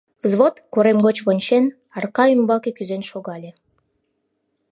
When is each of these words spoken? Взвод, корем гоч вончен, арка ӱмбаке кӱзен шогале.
Взвод, 0.23 0.55
корем 0.73 0.97
гоч 1.05 1.17
вончен, 1.25 1.65
арка 1.97 2.23
ӱмбаке 2.35 2.71
кӱзен 2.77 3.03
шогале. 3.09 3.51